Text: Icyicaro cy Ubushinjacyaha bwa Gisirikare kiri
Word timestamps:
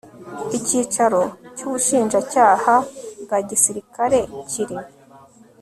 Icyicaro 0.57 1.21
cy 1.55 1.63
Ubushinjacyaha 1.67 2.73
bwa 3.23 3.39
Gisirikare 3.49 4.19
kiri 4.49 4.77